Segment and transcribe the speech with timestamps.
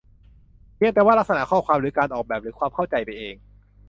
[0.75, 3.35] เพียงแต่ว่าลักษณะข้อความหรือการออกแบบ หรือความเข้าใจไปเอง